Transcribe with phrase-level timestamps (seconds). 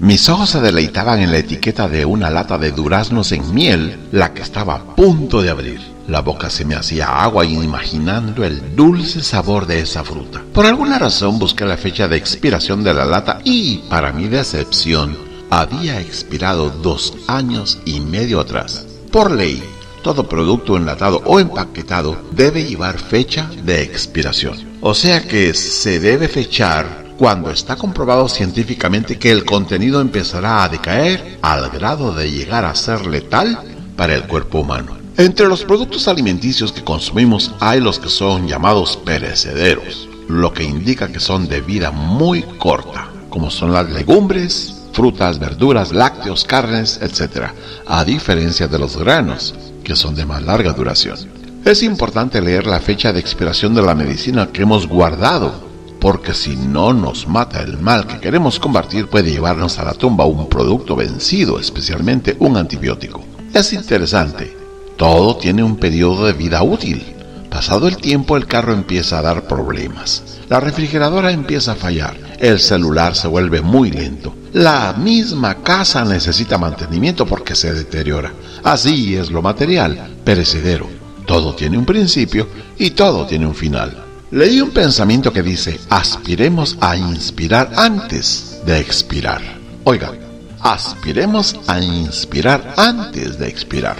[0.00, 4.32] Mis ojos se deleitaban en la etiqueta de una lata de duraznos en miel, la
[4.32, 5.80] que estaba a punto de abrir.
[6.06, 10.40] La boca se me hacía agua imaginando el dulce sabor de esa fruta.
[10.54, 15.18] Por alguna razón busqué la fecha de expiración de la lata y, para mi decepción,
[15.50, 18.86] había expirado dos años y medio atrás.
[19.10, 19.60] Por ley,
[20.04, 24.78] todo producto enlatado o empaquetado debe llevar fecha de expiración.
[24.80, 30.68] O sea que se debe fechar cuando está comprobado científicamente que el contenido empezará a
[30.68, 33.58] decaer al grado de llegar a ser letal
[33.96, 34.96] para el cuerpo humano.
[35.16, 41.08] Entre los productos alimenticios que consumimos hay los que son llamados perecederos, lo que indica
[41.08, 47.48] que son de vida muy corta, como son las legumbres, frutas, verduras, lácteos, carnes, etc.,
[47.86, 51.18] a diferencia de los granos, que son de más larga duración.
[51.64, 55.67] Es importante leer la fecha de expiración de la medicina que hemos guardado
[56.00, 60.24] porque si no nos mata el mal que queremos combatir puede llevarnos a la tumba
[60.26, 63.24] un producto vencido, especialmente un antibiótico.
[63.52, 64.56] Es interesante,
[64.96, 67.14] todo tiene un periodo de vida útil.
[67.50, 72.60] Pasado el tiempo el carro empieza a dar problemas, la refrigeradora empieza a fallar, el
[72.60, 78.32] celular se vuelve muy lento, la misma casa necesita mantenimiento porque se deteriora.
[78.62, 80.86] Así es lo material, perecedero.
[81.26, 84.07] Todo tiene un principio y todo tiene un final.
[84.30, 89.40] Leí un pensamiento que dice, aspiremos a inspirar antes de expirar.
[89.84, 90.12] Oiga,
[90.60, 93.96] aspiremos a inspirar antes de expirar.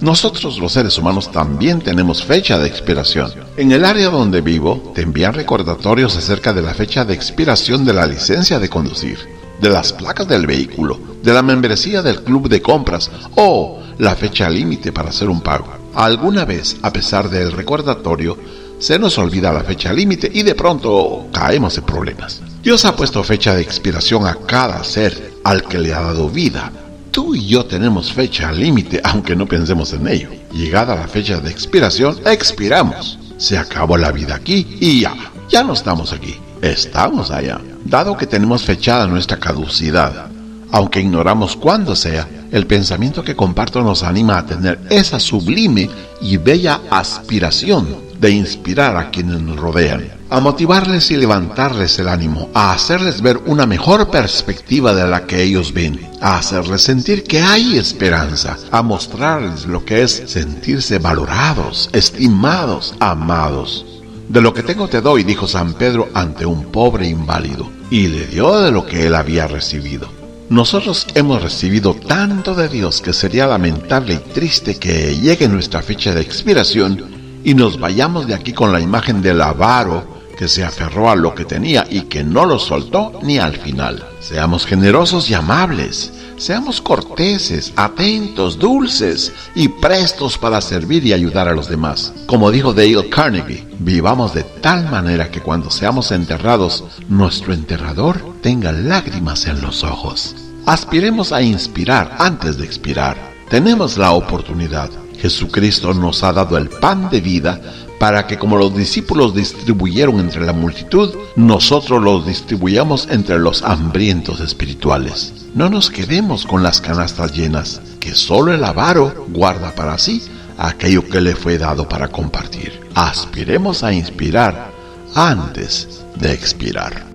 [0.00, 3.32] Nosotros los seres humanos también tenemos fecha de expiración.
[3.56, 7.94] En el área donde vivo te envían recordatorios acerca de la fecha de expiración de
[7.94, 9.18] la licencia de conducir,
[9.60, 14.48] de las placas del vehículo, de la membresía del club de compras o la fecha
[14.48, 15.72] límite para hacer un pago.
[15.94, 18.38] Alguna vez, a pesar del recordatorio,
[18.78, 22.40] se nos olvida la fecha límite y de pronto caemos en problemas.
[22.62, 26.72] Dios ha puesto fecha de expiración a cada ser al que le ha dado vida.
[27.10, 30.30] Tú y yo tenemos fecha límite aunque no pensemos en ello.
[30.52, 33.18] Llegada la fecha de expiración, expiramos.
[33.36, 35.14] Se acabó la vida aquí y ya,
[35.48, 37.60] ya no estamos aquí, estamos allá.
[37.84, 40.28] Dado que tenemos fechada nuestra caducidad,
[40.70, 46.36] aunque ignoramos cuándo sea, el pensamiento que comparto nos anima a tener esa sublime y
[46.36, 52.72] bella aspiración de inspirar a quienes nos rodean, a motivarles y levantarles el ánimo, a
[52.72, 57.76] hacerles ver una mejor perspectiva de la que ellos ven, a hacerles sentir que hay
[57.76, 63.84] esperanza, a mostrarles lo que es sentirse valorados, estimados, amados.
[64.28, 68.28] De lo que tengo te doy, dijo San Pedro ante un pobre inválido, y le
[68.28, 70.08] dio de lo que él había recibido.
[70.48, 76.14] Nosotros hemos recibido tanto de Dios que sería lamentable y triste que llegue nuestra fecha
[76.14, 77.11] de expiración
[77.44, 81.34] y nos vayamos de aquí con la imagen del avaro que se aferró a lo
[81.34, 84.04] que tenía y que no lo soltó ni al final.
[84.20, 91.54] Seamos generosos y amables, seamos corteses, atentos, dulces y prestos para servir y ayudar a
[91.54, 92.12] los demás.
[92.26, 98.72] Como dijo Dale Carnegie, vivamos de tal manera que cuando seamos enterrados, nuestro enterrador tenga
[98.72, 100.34] lágrimas en los ojos.
[100.66, 103.16] Aspiremos a inspirar antes de expirar.
[103.48, 104.90] Tenemos la oportunidad
[105.22, 107.60] Jesucristo nos ha dado el pan de vida
[108.00, 114.40] para que como los discípulos distribuyeron entre la multitud, nosotros los distribuyamos entre los hambrientos
[114.40, 115.32] espirituales.
[115.54, 120.20] No nos quedemos con las canastas llenas, que solo el avaro guarda para sí
[120.58, 122.80] aquello que le fue dado para compartir.
[122.96, 124.72] Aspiremos a inspirar
[125.14, 127.11] antes de expirar.